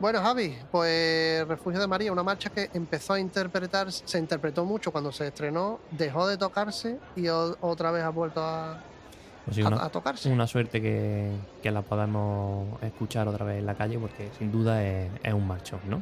[0.00, 4.92] Bueno, Javi, pues Refugio de María, una marcha que empezó a interpretar, se interpretó mucho
[4.92, 8.78] cuando se estrenó, dejó de tocarse y otra vez ha vuelto a,
[9.44, 10.30] Pues sí, a- una, a tocarse.
[10.30, 14.84] una suerte que, que la podamos escuchar otra vez en la calle porque sin duda
[14.84, 16.00] es, es un marchón, ¿no?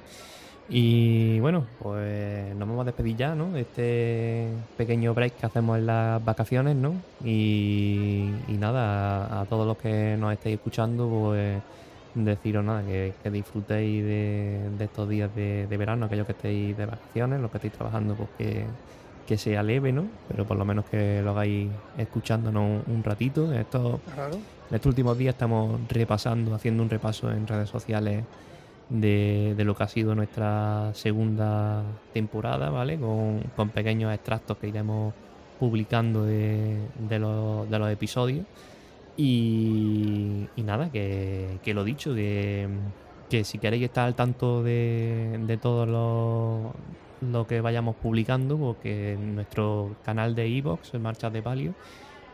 [0.69, 3.51] Y bueno, pues nos vamos a despedir ya, ¿no?
[3.53, 6.97] De este pequeño break que hacemos en las vacaciones, ¿no?
[7.25, 11.63] Y, y nada, a, a todos los que nos estéis escuchando, pues
[12.17, 16.77] deciros nada, que, que disfrutéis de, de estos días de, de verano, aquellos que estéis
[16.77, 18.65] de vacaciones, los que estéis trabajando, pues que,
[19.27, 20.07] que sea leve, ¿no?
[20.29, 23.53] Pero por lo menos que lo hagáis escuchándonos un, un ratito.
[23.53, 24.35] Estos, Claro.
[24.35, 28.25] en estos últimos días estamos repasando, haciendo un repaso en redes sociales
[28.89, 31.83] de, de lo que ha sido nuestra segunda
[32.15, 32.99] temporada, ¿vale?
[32.99, 35.13] Con, con pequeños extractos que iremos
[35.59, 38.47] publicando de, de los, de los episodios.
[39.17, 42.69] Y, y nada, que, que lo dicho, que,
[43.31, 46.75] que si queréis estar al tanto de, de todo lo,
[47.23, 51.75] lo que vayamos publicando, porque en nuestro canal de Evox, en Marchas de Palio,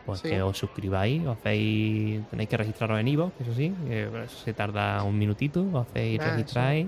[0.05, 0.29] pues Sí.
[0.29, 4.53] que os suscribáis, os hacéis, tenéis que registraros en Evox, eso sí, que eso se
[4.53, 6.87] tarda un minutito, os hacéis, Ah, registráis,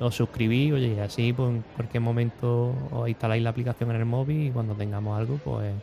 [0.00, 4.06] os suscribís, oye, y así pues, en cualquier momento os instaláis la aplicación en el
[4.06, 5.74] móvil y cuando tengamos algo, pues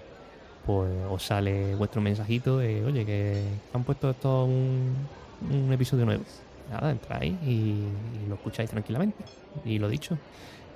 [0.66, 3.44] pues os sale vuestro mensajito de, oye, que
[3.74, 4.94] han puesto esto un,
[5.52, 6.24] un episodio nuevo.
[6.72, 9.24] Nada, entráis y, y lo escucháis tranquilamente.
[9.66, 10.18] Y lo dicho,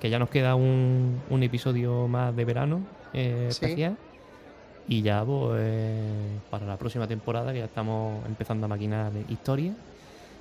[0.00, 2.80] que ya nos queda un, un episodio más de verano
[3.14, 3.64] eh, Sí.
[3.64, 3.96] especial.
[4.88, 5.62] Y ya, pues,
[6.50, 9.72] para la próxima temporada, que ya estamos empezando a maquinar historia.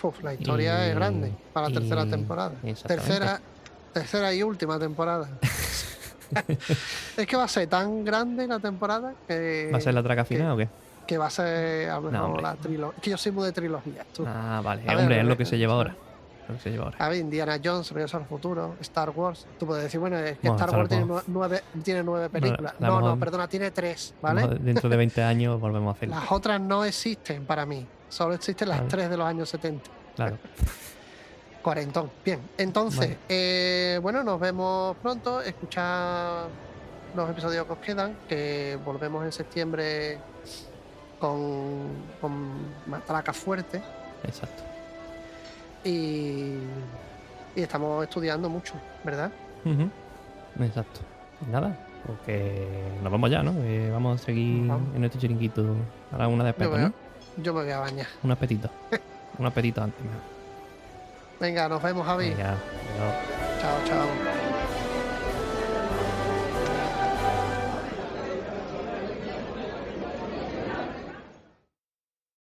[0.04, 2.54] Uf, la historia Y- es grande para la tercera temporada.
[2.86, 3.40] Tercera,
[3.94, 5.30] tercera y última temporada.
[7.18, 10.24] es que va a ser tan grande la temporada que ¿Va a ser la traca
[10.24, 10.68] que- final o qué?
[11.08, 12.42] que va a ser a lo No, mejor hombre.
[12.44, 12.96] la trilogía.
[12.98, 14.08] Es que yo soy muy de trilogías.
[14.08, 14.26] Tú.
[14.28, 14.82] Ah, vale.
[14.90, 15.96] A Hombre, es lo que se lleva ahora.
[16.48, 16.98] Que se lleva ahora.
[17.00, 19.46] A ver, Indiana Jones, Regreso al Futuro, Star Wars.
[19.60, 22.74] Tú puedes decir, bueno, es que Bueno, Star Star Wars tiene nueve, tiene nueve películas.
[22.80, 24.48] la no, no, mejor- perdona, tiene tres, ¿vale?
[24.60, 26.16] Dentro de 20 años volvemos a hacerlo.
[26.16, 27.86] Las otras no existen para mí.
[28.10, 28.90] Solo existen las Vale.
[28.90, 29.84] tres de los años 70.
[30.16, 30.38] Claro.
[31.66, 32.12] Cuarentón.
[32.24, 33.18] Bien, entonces, Vale.
[33.28, 35.42] eh, bueno, nos vemos pronto.
[35.42, 36.44] Escuchad
[37.16, 40.20] los episodios que os quedan, que volvemos en septiembre
[41.20, 41.88] con,
[42.22, 42.32] con
[42.86, 43.82] matraca fuerte
[44.26, 44.62] Exacto.
[45.84, 46.58] y,
[47.56, 49.32] y estamos estudiando mucho, ¿verdad?
[49.66, 49.90] Ujú.
[50.64, 51.00] Exacto.
[51.40, 52.68] Pues nada, porque
[53.02, 53.54] nos vamos ya, ¿no?
[53.64, 54.94] Eh, vamos a seguir Vamos.
[54.94, 55.66] en nuestro chiringuito
[56.12, 56.94] a la una de Yo ¿no?
[57.38, 58.06] yo me voy a bañar.
[58.22, 58.70] Un apetito.
[59.40, 60.00] Un apetito antes.
[60.06, 60.35] mejor.
[61.40, 62.30] Venga, nos vemos, Javi.
[62.30, 62.56] Venga.
[63.62, 64.35] Chao, chao.